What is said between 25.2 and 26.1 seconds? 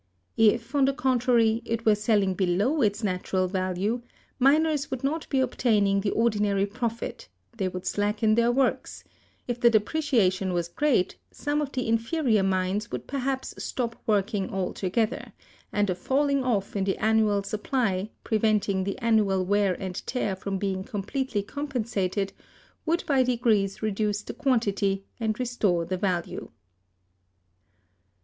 restore the